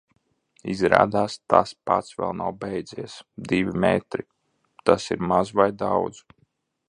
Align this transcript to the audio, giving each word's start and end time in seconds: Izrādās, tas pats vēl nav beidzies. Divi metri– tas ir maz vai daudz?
Izrādās, 0.75 1.35
tas 1.53 1.73
pats 1.89 2.15
vēl 2.21 2.31
nav 2.39 2.55
beidzies. 2.63 3.19
Divi 3.51 3.77
metri– 3.85 4.27
tas 4.91 5.09
ir 5.17 5.23
maz 5.33 5.53
vai 5.61 5.69
daudz? 5.85 6.25